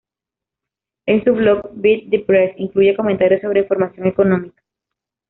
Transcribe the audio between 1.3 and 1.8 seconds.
blog,